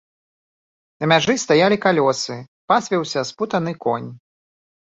На 1.03 1.09
мяжы 1.11 1.35
стаялі 1.43 1.77
калёсы, 1.85 2.39
пасвіўся 2.73 3.27
спутаны 3.33 3.77
конь. 3.87 4.11